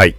[0.00, 0.16] はい。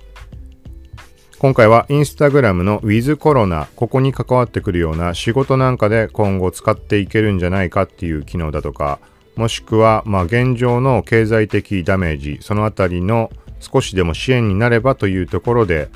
[1.40, 9.00] 今回はインスタグラムの With コロナ、ここに関わってくるような仕事なんかで今後使っていけるんじゃないかっていう機能だとか、
[9.36, 15.90] もしくは、まあ現状の経済的ダメージ、そのあたりの少しでも支援になればというところで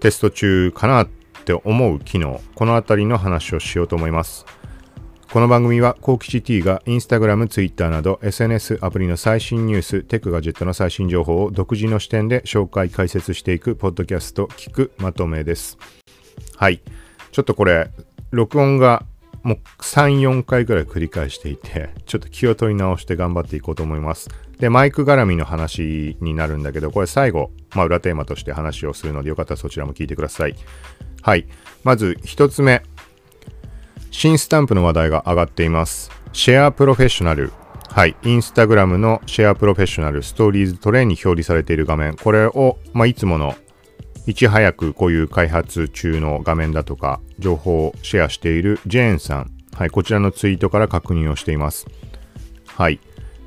[0.00, 1.08] テスト中かなっ
[1.46, 4.44] て思う機能、このあたりの話をしようと思います。
[5.30, 15.76] この番組は、コーキチ T がインスタグラム、ツイッターなど SNS アプリの最新ニュース、テクガジェットの最新情報を独自の視点で紹介、解説していくポッドキャスト、聞くまとめです。
[16.56, 16.80] はい。
[17.30, 17.90] ちょっとこれ、
[18.30, 19.04] 録音が
[19.42, 24.30] もう3、4回ぐらい繰り返していて、ちょっと気を取り直して頑張っていこうと思います。
[24.58, 30.56] で、マイク絡みの話になるんだけど、これ最後、まあ裏テーマとして話をするので、よかったらそちらも聞いてください。
[31.20, 31.46] はい。
[31.84, 32.82] まず1つ目。
[34.10, 36.10] 新スタンプの話題が上がっています。
[36.32, 37.52] シェアプロフェッショナル。
[37.90, 38.16] はい。
[38.22, 42.16] インスタグラムのシェアプロフェッショナルストーリーズトレイに表示されている画面。
[42.16, 43.54] これを、まあ、いつもの
[44.26, 49.50] いち早くこういう開発中の画面だとか情報をシェアしているジェーンさん。
[49.74, 49.90] はい。
[49.90, 51.86] こちらのツイートから確認をしています。
[52.66, 53.00] はい。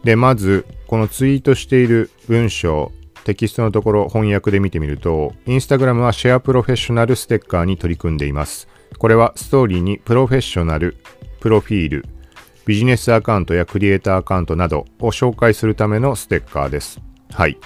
[0.03, 2.92] で、まず、このツイートしている文章、
[3.23, 8.68] テキストのところ翻訳で見てみると、インスタグラムはシェアプロフェッショナルステッカーに取り組んでいます。
[8.97, 10.97] これはストーリーにプロフェッショナル、
[11.39, 12.06] プロフィール、
[12.66, 17.02] ビジネスアカウントやクリエイターアカウントなどを紹介するためのステッカーです。
[17.31, 17.58] はい。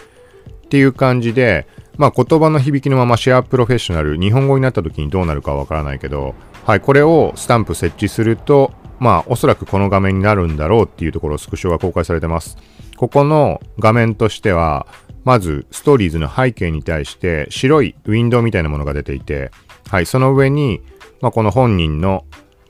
[0.66, 12.58] っていう感じで、まあ言葉の響きのままシェアプロフェッショナル、日本語になった時にどうなるかわからないけど、はい、これをスタンプ設置すると、まあおそらくこの画面になるんだろうっていうところをスクショが公開されてます。
[12.98, 14.88] ここの画面としては、
[15.26, 19.52] まずストーリーズの背景に対して白いウィンドウみたいなものが出ていて、
[19.90, 20.82] はい、その上に
[21.22, 22.26] まあ、この本人の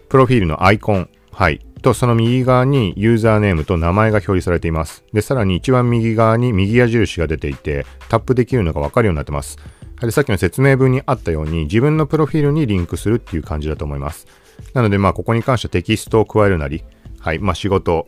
[0.09, 5.03] プロフィールのアイコン、はい、とその右側にユーザーネームと名前が表示されています。
[5.13, 9.57] で、さらに一番右側に右矢印が出ていて、タップできるのがわかるようになってます。
[10.01, 14.25] で、さっきの説明文にあったように、自分のプロフィールにリンクするっていう感じだと思います。
[14.73, 16.83] なので、まあ、ここに関してはテキストを加えるなり、
[17.19, 18.07] はい、まあ、仕事、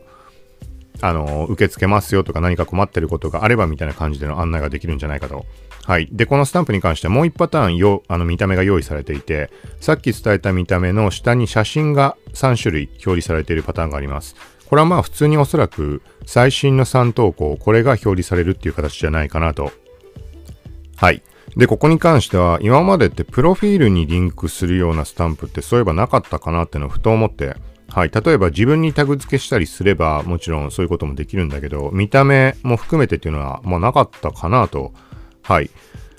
[1.02, 5.46] あの、受け付けますよとか何か困ってることがあればみたいな感じでの案内ができるんじゃないかと
[5.88, 6.09] はい。
[6.12, 9.50] で、このスタンプに関してはもう1パターンよ、あの見た目が用意されていて、
[9.80, 14.36] さっき伝えた見た目の下に写真が3種類表示されているパターンがあります。
[14.66, 19.72] これはまあ普通におそらく最新の3投稿、これが表示されるっていう形じゃないかなと。
[20.97, 21.22] はい。
[21.56, 27.56] で、ここに関しては今までってプロフィールにリンクするようなスタンプってそういえばなかったかなってのをふと思って、
[27.90, 28.12] はい。
[28.12, 34.94] 例えば自分にタグ付けしたりすればもちろんそういうこともできるんだけど、見た目も含めてっていうのはもうなかったかなと
[35.42, 35.70] はい。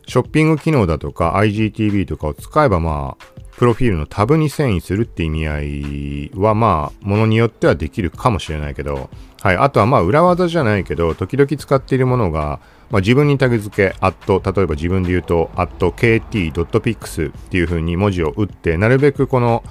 [0.06, 3.24] ショッピング機能だとか IGTV とかを使えばまあ、
[3.58, 9.10] プロフィールのタブに遷移するって意味合いはまあ、ものによってはできるかもしれないけど、
[9.42, 9.56] はい。
[9.56, 19.62] あとはまあ、裏技じゃないけど、時々使っているものが、まあ、自分にタグ付け、アット、例えば自分で言うと、アット kt.pix っていう風に文字を打って、なるべくこの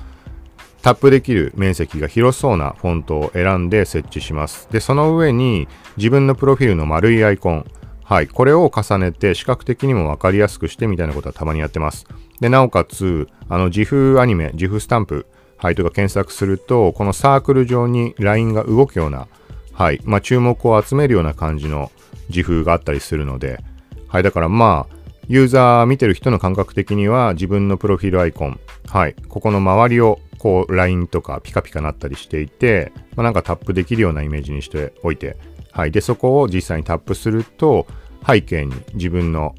[0.82, 4.68] タップできる面積が広そうなフォントを選んで設置します。
[4.72, 5.68] で、その上に
[5.98, 7.66] 自分のプロフィールの丸いアイコン、
[8.04, 8.28] はい。
[8.28, 12.06] これを重ねて視覚的にもわかりやすくしてみたいなことはたまにやってます。
[12.40, 15.26] で、なおかつ、あの、自負アニメ、自負スタンプ、
[15.58, 19.28] はい、とか検索すると、このサークル上にラインが動くような、
[19.74, 21.92] はい、まあ、注目を集めるような感じの
[22.30, 23.59] 自負があったりするので、
[24.08, 24.96] はい、だからまあ、
[25.28, 35.38] ユーザー見てる人の感覚的には自分のプロフィールアイコン、はい、ここの周りをこうラインとかピカピカなったりしていて、まあ、なんかタップできるようなイメージにしておいて、
[35.72, 35.92] はい。
[35.92, 37.86] で、そこを実際にタップすると、
[38.25, 39.56] 背景に自分の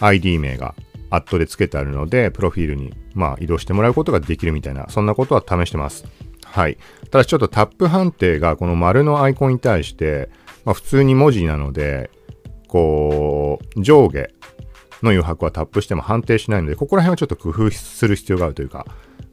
[0.00, 0.74] ID 名が
[1.10, 6.04] アットで付けてあるので、プロフィールに、まあ、移動してもらうことができるみたいな、そんなことは試してます。
[6.44, 6.78] はい。
[7.10, 10.28] ただちょっとタップ判定がこの丸のアイコンに対して、
[10.64, 12.10] まあ、普通に文字なので、
[12.68, 14.28] こう、上下
[15.02, 18.86] の余白はタップしても判定しないので、ここら辺はちょっと工夫する必要があるというか、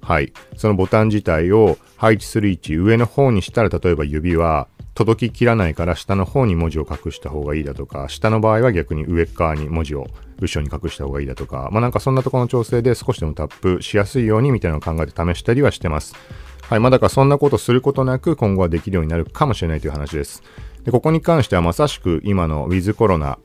[0.08, 0.32] はい。
[0.56, 10.08] そのボタン自体を配置する位置、上の方にしたら、例えば指は届ききらないから下の方に文字を隠した方がいいだとか、下の場合は逆に上側に文字を
[10.40, 16.16] 後ろに隠した方がいいだとか、まあなんかそんなところの調整で少しでもタップしやすいようにみたいなのを考えて試したりはしてます。
[16.62, 16.80] はい。
[16.80, 20.42] まだかそんなことすることなく今後はできるようになるかもしれないという話です。
[20.86, 23.40] で、ここに関してはまさしく今の With コロナ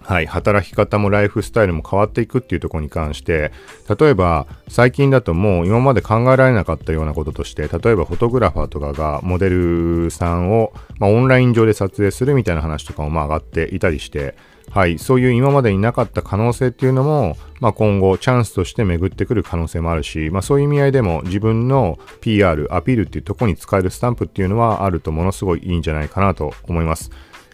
[0.00, 3.52] はい、働き方もライフスタイルも変わっていくっていうところに関して、
[3.98, 14.34] 例えば最近だともう今まで考えられなかったようなこととして、例えばフォトグラファーとかがモデルさんを、まあ、オンライン上で撮影するみたいな話とかもまあ上がっていたりして、
[14.70, 27.10] はい、そういう今までになかった可能性っていうのも、まあ、今後チャンスとして巡ってくる可能性もあるし、まあ、そういう意味合いでも自分の PR、アピールっていうところに使えるスタンプっていうのはあるとものすごいいいんじゃないかなと思います。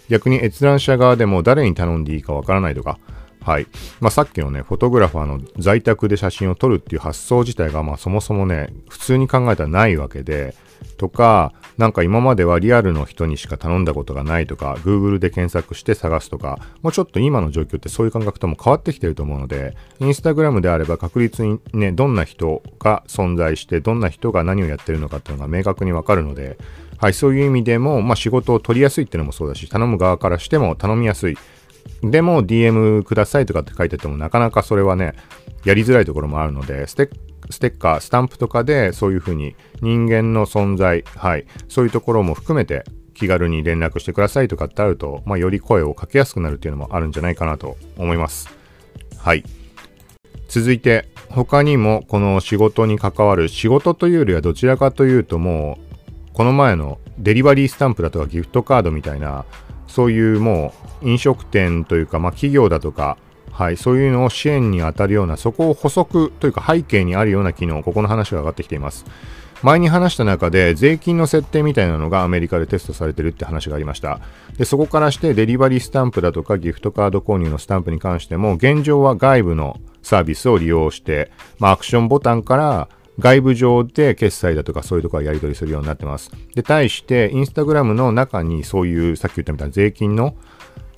[0.09, 2.99] 逆に閲覧者側でも誰に頼んでいいかわからないとか、
[3.45, 3.67] はい。
[4.01, 10.55] まあ、さっきのね、フォトグラファーの在宅で写真を撮るっていう発想自体が、まあ、そもそもね、普通に考えたらないわけで、
[10.97, 26.59] とか、なんか今まではリアルの人にしか頼んだことがないとか、Google で検索して探すとか、もうちょっと今の状況ってそういう感覚とも変わってきてると思うので、Instagram であれば確実にね、どんな人が存在して、どんな人が何をやってるのかっていうのが明確にわかるので、
[26.99, 31.37] はい、そういう意味でも、まあ仕事を取りやすいっていうのもそうだし、頼む側からしても頼みやすい。
[32.03, 35.15] でも DM くださいとかって書いててもなかなかそれはね、
[35.65, 37.11] やりづらいところもあるので、ステ
[37.51, 48.49] ステッカー、スタンプとかでそういうふうに人間の存在、はい、そういうところも含めて気軽に連絡してくださいとかってあると、まあ、より声をかけやすくなるっていうのもあるんじゃないかなと思います。
[49.19, 49.45] はい。
[50.49, 55.94] 続いて、他にもこの仕事に関わる仕事というよりはどちらかというともう、
[56.35, 59.45] この前のデリバリースタンプだとかギフトカードみたいな、
[59.87, 63.17] そういうもう飲食店というか、まあ企業だとか、
[63.53, 69.07] はい、そういうのを支援に当たるような、そこを補足というか背景にあるような機能、ここの話が上がってきています。
[69.63, 74.21] 前に話した中で税金の設定みたいなのがアメリカでテストされてるって話がありました。
[74.59, 86.31] で、そこからしてデリバリースタンプだとかギフトカード購入のスタンプに関しても現状は外部のサービスを利用して、まあ、アクションボタンから外部上で決済だとかそういうところはやり取りするようになってます。
[86.55, 90.35] で、対して、インスタグラムの中にそういうさっき言ったみたいな税金の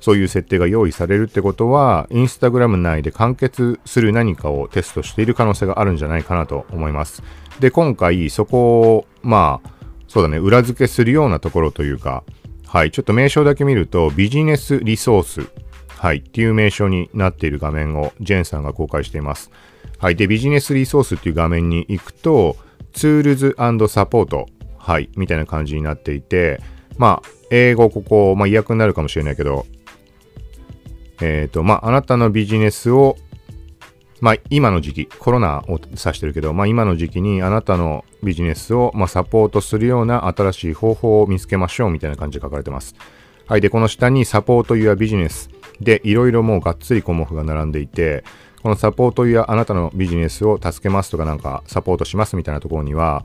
[0.01, 7.23] そういう設定が用意されるってことは、インスタグラム内で完結する何かをテストしている可能性があるんじゃないかなと思います。
[7.61, 9.71] で、今回そこを、まあ、
[10.09, 12.23] そうだね、裏付けするようなところというか、
[12.67, 15.49] はい、ちょっと名称だけ見ると、ビジネスリソース、
[15.89, 19.51] はい、っていう名称になっている画面をジェンさんが公開しています。
[19.99, 22.57] はい、で、ビジネスリソースっていう画面に行くと、
[22.93, 23.55] ツールズ
[23.89, 24.47] サポート、
[24.79, 26.61] はい、みたいな感じになっていて、
[26.99, 29.67] まあ、英語ここ、まあ、意訳になるかもしれないけど、
[31.21, 33.17] えっ、ー、と、まあ、あなたのビジネスを、
[34.21, 42.95] まあ、今の時期、コロナを指してるけど、まあ、今の時期にあなたのビジネスを、まあ、サポートするような新しい方法を見つけましょうみたいな感じで書かれてます。
[43.47, 43.61] はい。
[43.61, 45.51] で、この下に support your business
[45.81, 48.25] で、いろいろもうがっつり項目が並んでいて、
[48.67, 53.25] このサポートやあなたのビジネスを助けますとかなんかサポートしますみたいなところには、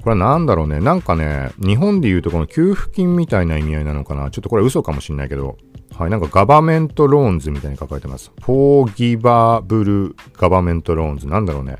[0.00, 0.80] これは何だろうね。
[0.80, 4.30] なんかね、日本で言うとこの給付金みたいな意味合いなのかな。
[4.30, 5.58] ちょっとこれ嘘かもしんないけど、
[5.98, 8.32] はい、なんか government loans みたいに書かれてます。
[8.40, 11.26] forgivable government loans。
[11.26, 11.76] なんだろうね。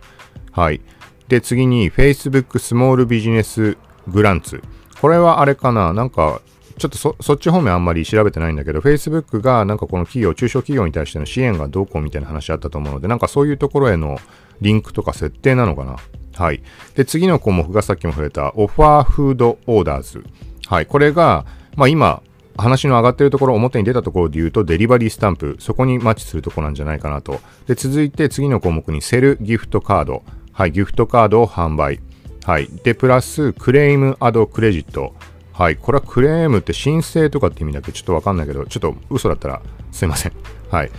[0.53, 0.83] はい。
[1.29, 4.63] で、次に Facebook small businessグランツ。
[5.01, 6.43] これはあれかななんか、
[6.81, 14.19] ちょっとそそっち方面あんまり調べてないんだけど、Facebook がなんかこの企業、中小企業に対しての支援がどうこうみたいな話あったと思うので、なんかそういうところへの
[14.61, 15.97] リンクとか設定なのかな？
[16.35, 16.63] はい。
[16.95, 20.25] で、次の項目がさっきも触れた、オファーフードオーダーズ。
[20.67, 20.87] はい。
[20.87, 21.45] これが、
[21.77, 22.23] まあ今、
[22.57, 27.41] 話の上がってるところ、表に出たところで言うと、デリバリースタンプ、そこにマッチするところなんじゃないかなと。
[27.67, 30.23] で、続いて次の項目に、セルギフトカード。
[30.53, 32.01] はい、ギフトカードを販売。
[32.45, 32.69] はい。
[32.85, 35.15] で、プラス、クレームアドクレジット。
[35.61, 35.77] はい。
[35.77, 37.93] これはクレームって申請とかって意味だけ？
[37.93, 39.61] ちょっとわかんないけど、ちょっと嘘だったら
[39.93, 40.33] すいません。
[40.71, 40.91] はい。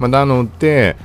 [0.00, 0.96] まあ、なので、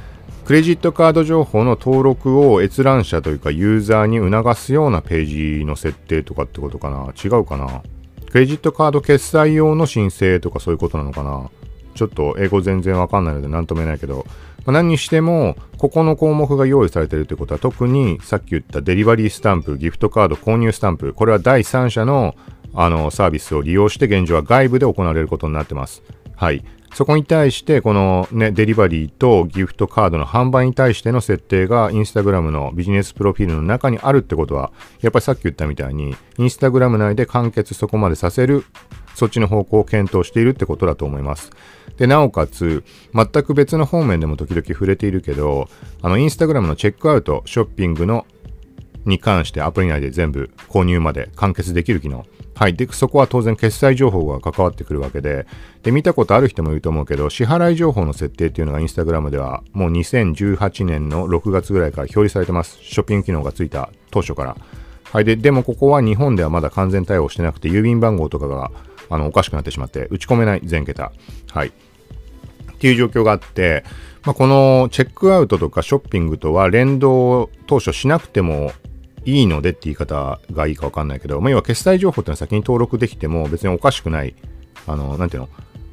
[0.45, 7.13] クレジットカード情報の登録を閲覧者というかユーザーに促すようなページの設定とかってことかな？
[7.24, 7.83] 違うかな？
[8.31, 11.51] クレジットカード決済用の申請とかそういうことなのかな？
[11.94, 14.25] ちょっと英語全然わかんないので何とも言えないけど、
[14.65, 22.34] まあ、何にしても、ここの項目が用意されてるってことは特にさっき言ったデリバリースタンプ、ギフトカード購入スタンプ、これは第三者の
[22.74, 26.03] あのサービスを利用して現状は外部で行われることになってます。
[26.36, 26.63] はい。
[26.94, 38.63] そこに対して、このね、デリバリーとギフトカードの販売に対しての設定が、インスタグラムのビジネスプロフィールの中にあるってことは、やっぱりさっき言ったみたいに、インスタグラム内で完結そこまでさせる、
[39.15, 41.51] そっちの方向を検討しているってことだと思います。
[41.98, 45.70] で、なおかつ、全く別の方面でも時々触れているけど、
[46.03, 48.27] あの、インスタグラムのチェックアウト、ショッピングの
[49.05, 52.25] に関してアプリ内で全部購入まで完結できる機能。
[52.55, 52.75] はい。
[52.75, 55.48] で、そこは当然決済情報が関わってくるわけで、
[55.81, 62.77] で、見たことある人もいると思うけど、支払い情報の設定っていうのがインスタグラムではもう2018年の6月ぐらいから表示されてます。
[62.81, 64.55] ショッピング機能がついた当初から。
[65.12, 65.25] はい。
[65.25, 68.72] で、でもここは日本ではまだ完全対応してなくて、郵便番号とかが
[69.10, 71.12] あのおかしくなってしまって、打ち込めない全桁。
[71.51, 71.67] はい。
[71.67, 71.72] っ
[72.77, 73.83] ていう状況があって、
[74.24, 78.72] まあ、このチェックアウトとかショッピングとは連動当初しなくても
[79.25, 84.36] いいのでって言い方がいいかわかんないけど、まあ、要は決済情報ってのは先に登録できても別におかしくない、
[84.88, 85.50] あの、なんていうの？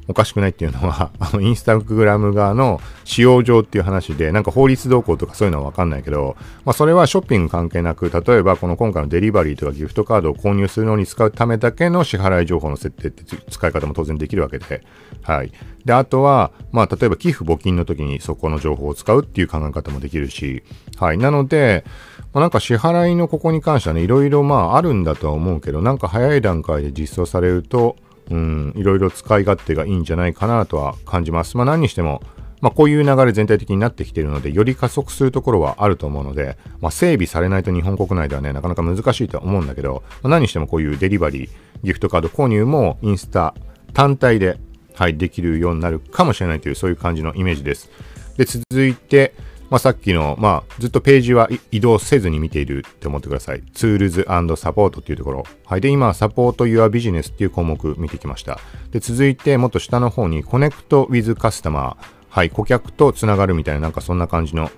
[0.07, 6.35] おかしくないっていうのは、 あの、インスタグラム側の使用上っていう話で、なんか法律動向とかそういうのはわかんないけど、
[6.65, 14.83] まあ、それはショッピング関係なく、例えばこの今回のデリバリーとかギフトカードを購入するのに使うためだけの支払い情報の設定って使い方も当然できるわけで、
[15.21, 15.51] はい。
[15.85, 20.63] で、あとは、まあ、例えば寄付募金の時にそこの情報を使うっていう考え方もできるし、
[20.97, 21.17] はい。
[21.17, 21.85] なので、
[22.33, 27.97] まあ、なんか支払いのここに関してはね、いろいろまああるんだとは思うけど、なんか早い段階で実装されると、
[28.29, 31.57] うん、いろいろ使い勝手がいいんじゃないかなとは感じます。
[31.57, 32.21] まあ何にしても、
[32.61, 41.49] まあこういう流れ全体的になってきているので、より加速するところはあると思うので、まあ整備されないと日本国内ではね、なかなか難しいとは思うんだけど、まあ、何にしてもこういうデリバリー、
[41.83, 43.53] ギフトカード購入もインスタ
[43.93, 44.57] 単体で、
[44.95, 47.89] はい、できるようになるかもしれないという、そういう感じのイメージです。
[48.37, 49.33] で、続いて、
[49.71, 53.63] まあ、さっきの、まあ、ずっとページは移動せずに見ているって思ってください。
[53.73, 54.25] ツールズ
[54.57, 55.45] サポートっていうところ。
[55.65, 55.81] はい。
[55.81, 58.59] で、今、サポート Your Business っていう項目見てきました。
[58.91, 61.95] で、続いて、もっと下の方に、コネクト with Customer。
[62.27, 62.49] はい。
[62.49, 64.69] 顧客とつながるみたいな、なんかそんな感じの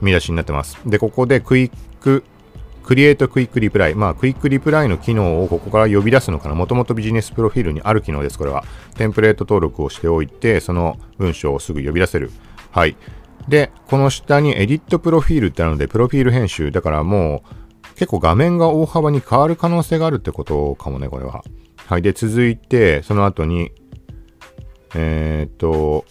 [0.00, 0.78] 見出しになってます。
[0.86, 2.24] で、ここでクイック、
[2.84, 3.94] create quick reply。
[3.94, 6.54] まあ、 quick reply の機能をここから呼び出すのかな。
[6.54, 8.64] もともとビジネスプロフィールにある機能です、これは。
[8.96, 12.30] テンプレート登録をしておいて、その文章をすぐ呼び出せる。
[12.70, 12.96] はい。
[13.48, 16.70] で、この下に edit profile ってあるので、プロフィール編集。
[16.70, 17.42] だからも
[17.92, 21.42] う、結構画面が大幅に変わる可能性があるってことかもね、これは。
[21.86, 22.02] はい。
[22.02, 23.72] で、続いて、その後に、
[24.94, 26.04] えー、っと、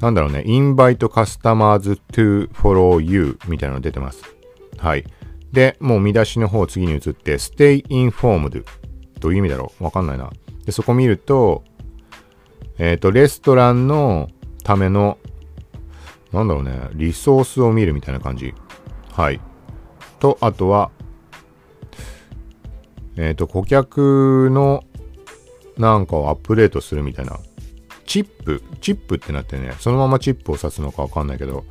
[0.00, 4.22] なんだろうね、invite customers to follow you みたいなの出てます。
[4.78, 5.04] はい。
[5.52, 8.64] で、もう見出しの方を次に移って、stay informed
[9.20, 10.30] どういう意味だろうわかんないな。
[10.64, 11.62] で、そこ見ると、
[12.78, 14.28] えっ、と、レストランの
[14.64, 15.18] ための
[16.32, 18.54] なんだろうね、リソースを見るみたいな感じ。
[19.12, 19.40] はい。
[20.18, 20.90] と、あとは、
[23.16, 24.84] えっ、ー、と、顧客の
[25.76, 27.38] なんかをアップデートするみたいな。
[28.06, 31.64] チップ、チップってなってね、そのままチップを指すのかわかんないけど。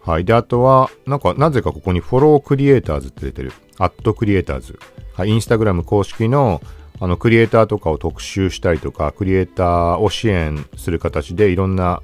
[0.00, 0.24] はい。
[0.24, 3.52] で、あとは、なんか、なぜかここにフォロークリエイターズって出てる。
[3.78, 4.78] アットクリエイターズ。
[5.14, 5.30] はい。
[5.30, 6.60] インスタグラム公式の、
[7.00, 12.02] あの、クリエイターとかを特集したりとか、クリエイターを支援する形でいろんな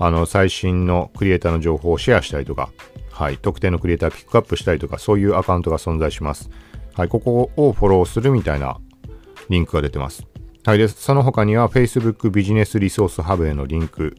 [0.00, 2.70] あの、最新のクリエイターの情報をシェアしたりとか、
[3.12, 6.50] はい、特定のクリエイターピックアップしたりとか、そういうアカウントが存在します。
[6.94, 8.78] はい、ここをフォローするみたいな
[9.50, 10.26] リンクが出てます。
[10.64, 14.16] はい、で、その他には Facebook ビジネスリソースハブへのリンク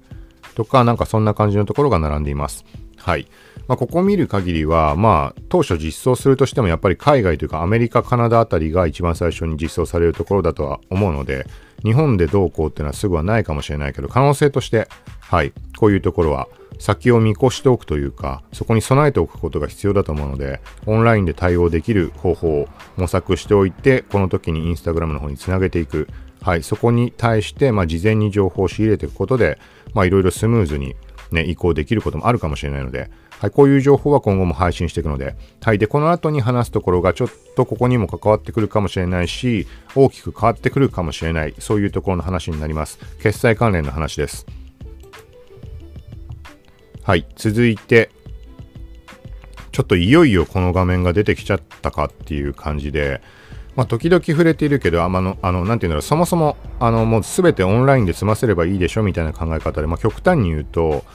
[0.53, 2.63] とか、なんかそんな感じのところが並んでいます。
[2.97, 3.27] はい。
[3.67, 11.47] まあ、ここを見る限りは、まあ、当初実装するとしても、やっぱり海外というかアメリカ、カナダあたりが一番最初に実装されるところだとは思うので、
[11.83, 14.87] 日本でどうこうっていうのはすぐはないかもしれないけど、可能性として、
[15.19, 16.47] はい、こういうところは
[16.79, 26.07] 先を見越しておくというか、そこに備えておくことが必要だと思うので、オンラインで対応できる方法を模索しておいて、この時にインスタグラムの方につなげていく。
[26.41, 29.59] はい、そこに対して、まあ、事前に情報を仕入れていくことで、
[29.93, 30.95] まあ、いろいろスムーズに
[31.31, 33.09] ね、移行できることもあるかもしれないので、
[33.39, 42.99] はい、こういう情報は今後も配信していくので、はい、で、この後に話すところがちょっとここにも関わってくるかもしれないし、大きく変わってくるかもしれない、そういうところの話になります。
[43.21, 44.45] 決済関連の話です。
[47.03, 48.11] はい、続いて、
[49.71, 53.21] ちょっといよいよこの画面が出てきちゃったかっていう感じで、
[53.75, 61.05] まあ、時々触れているけど、あの、あの、なんていうんだろう、そもそも、あの、もうすべてオンラインで済ませればいいでしょみたいな考え方で、まあ、極端に言うと、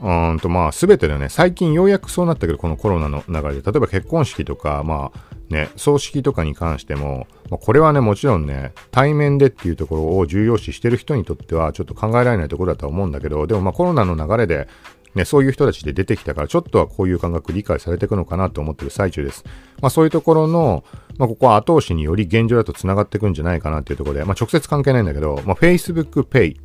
[0.00, 14.68] うんとまあ全てだよね最近ようやくそうなったけどこのコロナの流れで例えば結婚式とかまあね葬式とかに関しても、まあ、これはねもちろんね対面でっていうところを重要視してる人にとってはちょっと考えられないところだと思うんだけどでもまあコロナの流れで
[15.14, 19.44] ね、そういう人たちで出てきたから、ちょっとはこういう感覚理解されていくのかなと思ってる最中です。
[19.80, 20.84] まあそういうところの、
[21.18, 26.56] まあここは後押しにより現状だと繋がっていくんじゃないかなっていうところで、まあ直接関係ないんだけど、まあ Facebook Pay。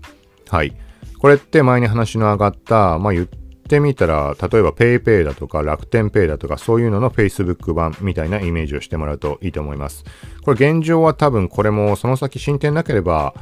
[0.49, 0.75] はい。
[1.19, 10.03] これって前に話の上がった、まあ言ってみたら、例えば PayPay だとか楽天 Pay だとかそういうのの Facebook 版みたいなイメージをしてもらうといいと思います。
[10.43, 13.33] これ現状は多分これもその先進展なければ、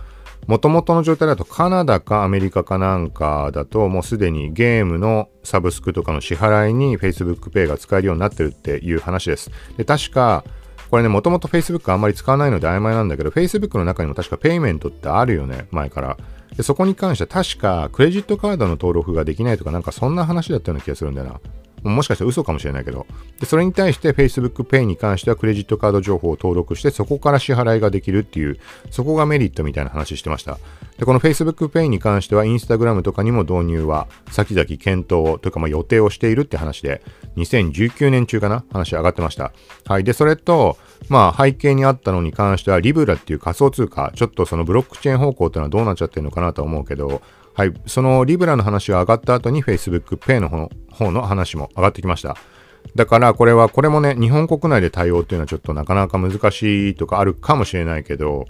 [0.47, 9.51] もともとの状態だとカナダかアメリカかなんかだともうすでにゲームのサブスクとかの支払いに Facebook Pay が使えるようになってるっていう話です。
[9.77, 10.43] で、確か
[10.89, 16.17] これね、もともと Facebook あんまり使わないので曖昧なんだけど、Facebook の中にも確かペイメントってあるよね、前から。
[16.55, 21.39] で、そこに関しては確かクレジットカードの登録ができないとかなんかそんな話だったような気がするんだよな。
[21.83, 23.05] もしかしたら嘘かもしれないけど。
[23.39, 28.59] で、それに対して Facebook Pay に関してはクレジットカード情報を登録して、そこから支払いができるっていう、
[28.91, 30.57] そこがメリットみたいな話してました。
[30.98, 37.01] で、この Facebook Pay に関しては Instagram とかにも導入は先々検討というかまあ予定をしているって話で、
[37.38, 39.53] 2019年中かな話上がってました。
[39.86, 40.03] はい。
[40.03, 47.21] で、それと、まあ背景にあったのに関してはリブラっていう仮想通貨、ちょっとそのブロックチェーン方向っていうのはどうなっちゃってるのかなと思うけど、
[47.59, 52.37] はい、そのリブラの話が上がった後に Facebook Pay の方の方の話も上がってきました。
[52.95, 58.45] だからこれは、これもね、日本国内で対応っていうのはちょっとなかなか難しいとかあるかもしれないけど、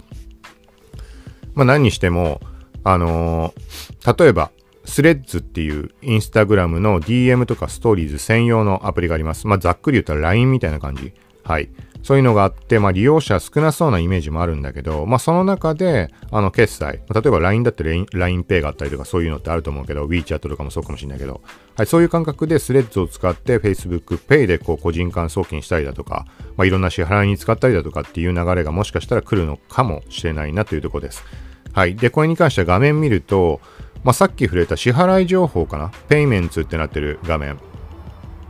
[1.54, 2.40] まあ何にしても、
[2.84, 4.52] あのー、例えば、
[4.84, 9.48] スレッズっていうインスタグラムの DM とかストーリーズ専用のアプリがあります。
[9.48, 11.12] まあざっくり言ったら LINE みたいな感じ。
[11.42, 11.68] はい。
[12.02, 21.42] そういうのがあって、まあ、利用者少なそうなイメージもあるんだけど、まあ、その中で、あの、決済、例えば LINE だって LINEPay があったりとかそういうのってあると思うけど、WeChat とかもそうかもしれないけど、
[21.76, 26.26] はい、そういう感覚でスレッズを使って Facebook Pay でこう個人間送金したりだとか、
[26.56, 31.24] まあ、いろんな支払いに使ったりだとかっていう流れがもしかしたら来るのかもしれないなというところです。
[31.72, 31.96] はい。
[31.96, 33.60] で、これに関しては画面見ると、
[34.02, 37.58] まあ、さっき触れた支払い情報かな ?Payments ってなってる画面。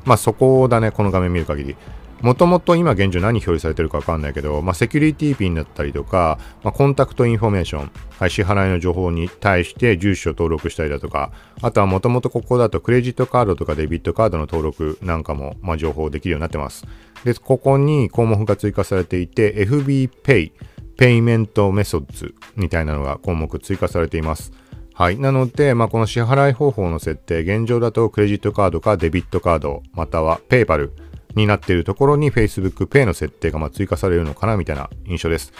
[0.04, 1.76] まあ、そこだね、この画面見る限り。
[2.20, 16.86] もともと今現状何表示されてるかわかんないけど、まあ、 security PIN だったりとか、まあ、 contact information、はい、支払いの情報に対して住所を登録したりだとか、あとはもともとここだとクレジットカードとかデビットカードの登録なんかも、まあ、情報できるようになってます。
[17.24, 20.52] で、ここに項目が追加されていて、FBPay、
[20.96, 24.52] payment method みたいなのが項目追加されています。
[24.92, 25.18] はい。
[25.18, 30.92] なので、まあ、この支払い方法の設定、現状だとクレジットカードかデビットカード、またはペイパル、
[31.34, 35.52] になっているところに Facebook Pay の設定がま追加されるのかなみたいな印象です。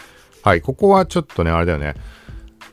[0.43, 1.95] はい、ここはちょっとね、あれだよね。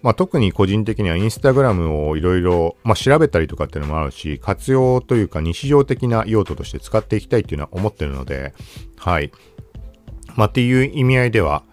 [0.02, 8.54] まあ、特に個人的にはインスタグラムをいろいろ調べたりとかっていうのもあるし、活用というか日常的な用途として使っていきたいっていうのは思ってるので、
[8.96, 9.32] はい。
[10.36, 11.64] まあ、っていう意味合いでは、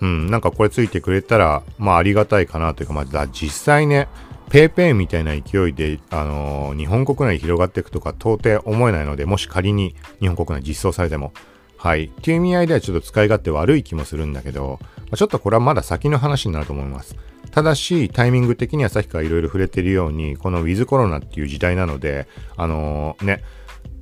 [0.00, 4.08] うん、なんかこれついてくれたら、まあありがたいかなというか、まあ実際ね、
[4.50, 11.32] ペイペイみたいな勢いで、あのー、日本国内に広がっていくとか到底思えないので、もし仮に日本国内実装されても、
[11.76, 12.06] はい。
[12.06, 14.80] っていう意味合いではちょっと使い勝手悪い気もするんだけど、
[15.10, 17.16] ま、ちょっとこれはまだ先の話になると思います。
[17.52, 22.26] ただし、タイミング的にはさっきからいろいろ触れてるように、このウィズコロナっていう時代なので、
[22.56, 23.42] あのー、ね、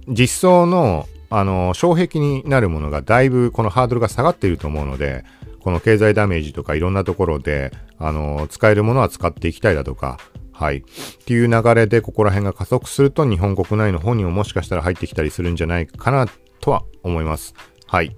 [0.09, 5.25] 実装の、あのー、障壁になるものがだいぶこのハードルが下がっていると思うので、
[5.61, 10.19] この経済ダメージとかいろんなところで、あのー、使えるものは使っていきたいだとか、
[10.59, 10.79] はい。
[10.79, 10.83] っ
[11.25, 16.27] ていう流れでここら辺が加速すると日本国内の方にももしかしたら入ってきたりするんじゃないかな
[16.61, 17.55] とは思います。
[17.87, 18.17] はい。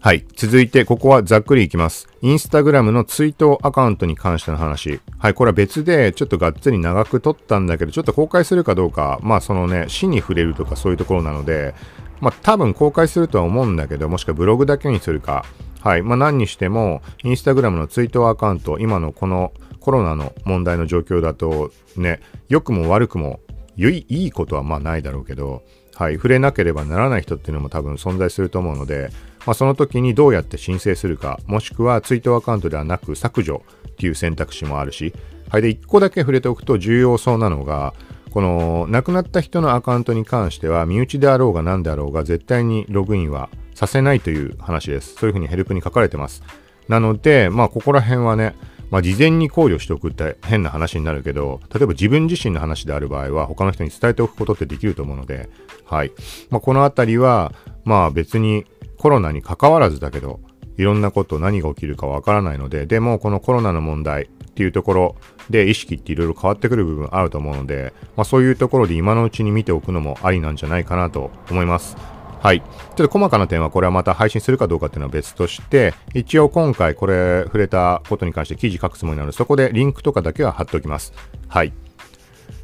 [0.00, 0.24] はい。
[0.36, 2.08] 続いて、ここはざっくりいきます。
[2.22, 5.00] インスタグラムのツイートアカウントに関しての話。
[5.18, 5.34] はい。
[5.34, 11.74] これは別で、ちょっとがっつり長く撮ったんだけど、ちょっと公開するかどうか、まあそのね、死に触れるとかそういうところなので、
[12.20, 15.44] まあ多分公開するとは思うんだけど、もしくはブログだけにするか、
[15.86, 16.02] はい。
[16.02, 22.18] まあ、何にしても、インスタグラムのツイートアカウント、今のこのコロナの問題の状況だと、ね、
[22.48, 23.38] 良くも悪くも、
[23.76, 25.62] いいことはまあないだろうけど、
[25.94, 26.14] はい。
[26.14, 29.10] 触れなければならない人っていうのも多分存在すると思うので、
[29.46, 35.14] まあ、その時にどうやって申請するか、もしくはツイートアカウントではなく削除っていう選択肢もあるし、
[35.50, 35.62] はい。
[35.62, 37.94] で、1個だけ触れておくと重要そうなのが、
[38.36, 45.14] この亡くなった人のアカウントに関しては身内であろうが何であろうが絶対にログインはさせないという話です。
[45.14, 46.42] そういうふうにヘルプに書かれてます。
[46.86, 48.54] なので、まあ、ここら辺はね、
[48.90, 55.48] まあ、事前に考慮しておくって変な話になるけど、例えば自分自身の話である場合は、他の人に伝えておくことってできると思うので、
[55.86, 56.12] はい。
[56.50, 57.54] まあ、このあたりは、
[57.86, 58.66] まあ、別に
[58.98, 60.40] コロナに関わらずだけど、
[60.76, 65.16] いろんなこと何が起きるかわからないので、でもこのコロナの問題っていうところ
[65.50, 71.96] で意識っていろいろ変わってくる部分あると思うので、まあ、そういうところで今のうちに見ておくのもありなんじゃないかなと思います。
[72.40, 72.60] はい。
[72.60, 81.12] ちょっと細かな点はこれはまた配信するかどうかっていうのは別として、一応今回これ触れたことに関して記事書くつもりなので、そこでリンクとかだけは貼っておきます。
[81.48, 81.72] はい。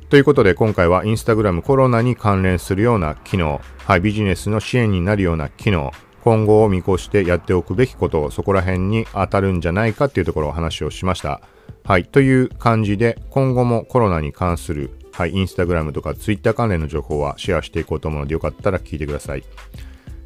[0.09, 5.91] ということで今回はインスタグラムコロナに関連するような機能、はい、ビジネスの支援になるような機能、
[6.23, 11.41] 今後を見越してやっておくべきことをそこら辺に当たるんじゃないかっていうところを話をしました。
[11.85, 12.05] はい。
[12.05, 19.45] という感じで今後もコロナに関するはい、インスタグラムとかツイッター関連の情報はシェアしていこうと思うのでよかったら聞いてください。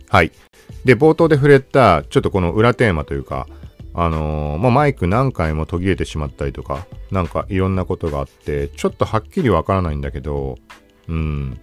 [0.09, 0.31] はい。
[0.85, 3.49] で、冒頭で触れた、ちょっとこの裏テーマというか、
[3.95, 10.57] あのー、まあ、マイク何回も途切れてしまったりとか、なんかいろんなことがあって、ちょっとはっきりわからないんだけど、
[11.09, 11.61] うん。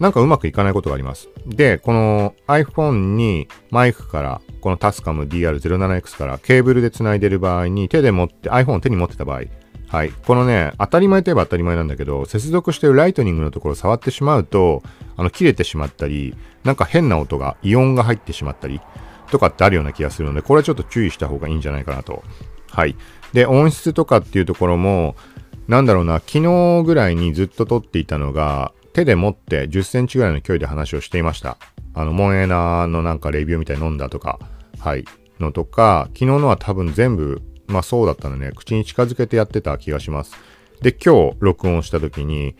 [0.00, 1.28] なんかうまくいかないことがあります。
[1.46, 9.42] で、この iPhone にマイクから、このタスカム DR07X からケーブルで繋いでる場合に手で持って、iPhone を手に持ってた場合、
[9.88, 10.10] はい。
[10.10, 14.82] このね、当たり前といえば当たり前なんだけど、接続してるライトニングのところを触ってしまうと、
[15.16, 16.34] あの、切れてしまったり、
[16.64, 18.80] なんか変な音が、イオンが入ってしまったり、
[19.30, 22.22] とかってあるような気がするので、これはちょっと注意した方がいいんじゃないかなと。
[22.70, 22.96] はい。
[23.32, 25.16] で、音質とかっていうところも、
[25.66, 31.56] なんだろうな、昨日ぐらいにずっと撮っていたのが、手で持って10センチぐらいの距離で話をしていました。
[31.94, 34.38] あの、モンエナのなんかレビューみたいに飲んだとか、
[34.78, 35.04] はい、
[35.38, 40.34] のとか、昨日のは多分全部、まあそうだったのね、口に近づけてやってた気がします。
[40.82, 42.56] で、今日録音した時に、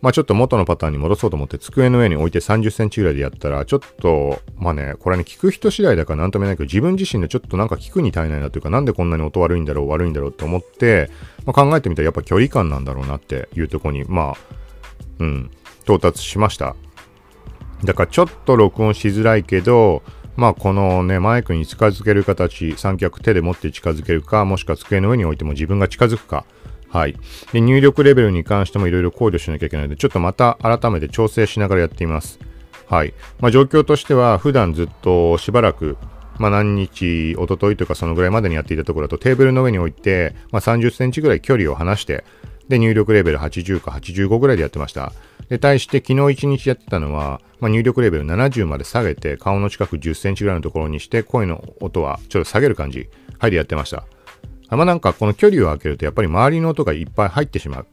[0.00, 11.10] まあちょっと元のパターンに戻そうと思って机の上に置いて30センチぐらいでやったら、ちょっと、まあね、これね、聞く人次第だからなんとも言えないけど、自分自身でちょっとなんか聞くに足りないなというか、なんでこんなに音悪いんだろう、悪いんだろうって思って、
[11.44, 14.36] まあ、考えてみたらやっぱ距離感なんだろうなっていうとこに、まあ、
[15.20, 15.50] うん、
[15.82, 16.76] 到達しました。
[17.84, 20.02] だからちょっと録音しづらいけど、
[20.36, 26.44] まあこのね、マイクに近づける形、三脚手で持って近づけるか、もしくは机の上に置いても自分が近づくか。
[26.88, 27.16] はい。
[27.52, 32.38] で、入力レベルに関してもいろいろ考慮しなきゃいけないので、ちょっとまた改めて調整しながらやっています。
[32.86, 33.14] はい。
[33.40, 35.96] まあ状況としては、普段ずっとしばらく、
[36.38, 42.24] まあ何日、おとといとかそのぐらいまでにやっていたところだとテーブルの上に置いて、まあ30センチぐらい距離を離して、
[42.68, 45.12] で、入力レベル80か85ぐらいでやってました。
[45.52, 53.10] で、対して昨日1日やってたのは、まあ、入力レベル70まで下げて、顔の近く10センチぐらいのところにして、声の音はちょっと下げる感じ。
[53.38, 54.06] はいでやってました。
[54.70, 57.86] まあ、なんかこの距離を空けると、やっぱり周りの音がいっぱい入ってしまう。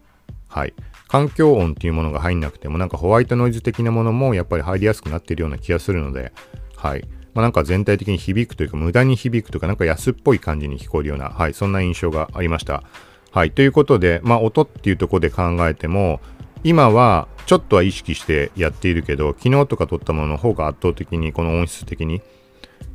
[0.48, 0.74] はい。
[1.10, 6.32] 環境音っていうものが入んなくても、なんかホワイトノイズ的なものもやっぱり入りやすくなっているような気がするので、
[6.78, 7.06] はい。
[7.34, 12.84] まあ、なんか全体的に響くというか、無駄に響くというか、なんか安っぽい感じに聞こえるような、はい、そんな印象がありました。
[13.32, 13.52] はい。
[13.52, 16.22] ということで、まあ、音っていうとこで考えても、
[16.64, 22.22] 今はちょっとは意識してやっているけど、昨日とか撮ったものの方が圧倒的にこの音質的に、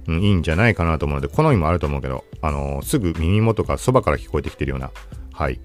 [0.06, 4.90] うん、いいんじゃないかなと思うので、好みもあると思うけど、あのー、すぐ耳元かそばから聞こえてきてるような、
[5.32, 5.60] はい。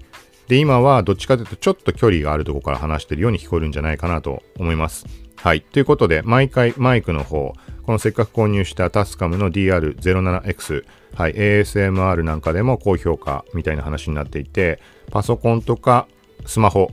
[0.48, 5.06] で、今はどっちかというとちょっと距離があるところから話してるように聞こえるんじゃないかなと思います。
[5.36, 5.60] はい。
[5.60, 7.54] ということで、毎回マイクの方、
[7.86, 10.84] このせっかく購入したタスカムの DR07X、
[11.14, 16.08] はい、ASMR なんかでも高評価みたいな話になっていて、パソコンとか
[16.46, 16.90] スマホ、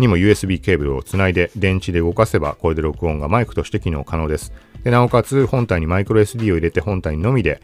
[0.00, 4.52] にも USB ケーブルをつないで電池で動かせばこれで録音がマイクとして機能可能です。
[4.82, 7.60] でなおかつ本体にマイクロ SD を入れて本体のみで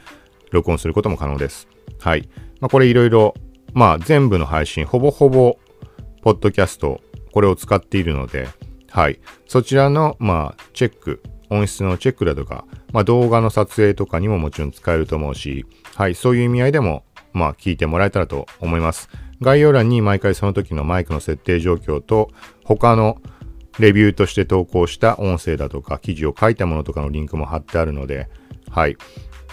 [0.52, 1.68] 録音することも可能です。
[1.98, 2.28] はい。
[2.60, 3.34] まあ、これいろいろ、
[3.72, 5.58] まあ全部の配信、ほぼほぼ、
[6.22, 7.00] ポッドキャスト、
[7.32, 8.48] これを使っているので、
[8.90, 9.20] はい。
[9.46, 16.14] そちらの、まあ、チェック、音質のチェックだとか、まあ動画の撮影とかにももちろん使えると思うし、はい。
[16.14, 19.08] そういう意味合いでも、まあ聞いてもらえたらと思います。
[19.40, 22.30] 概要欄に毎回その時のマイクの設定状況と
[22.64, 23.20] 他の
[23.78, 28.28] レビューとして投稿した音声だとか記事を書いたものとかのリンクも貼ってあるので、
[28.70, 28.96] はい。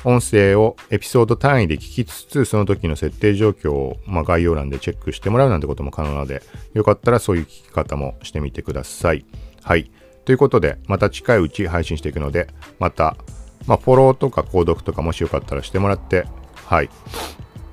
[0.06, 6.42] 音声をエピソード単位で聞きつつ、その時の設定状況を、まあ、概要欄でチェックしてもらうなんてことも可能なので、
[6.74, 9.26] よかったらそういう聞き方もしてみてください。
[9.62, 9.92] はい。
[10.26, 12.48] ということで、また近いうち配信していくので、
[12.80, 13.16] また、
[13.66, 16.26] まあ、フォローとか購読とかもしよかったらしてもらって、
[16.66, 16.90] はい。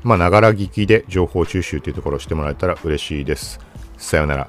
[0.02, 3.60] まあ、ながら聞きで情報収集というところをしてもらえたら嬉しいです。
[3.96, 4.48] さようなら。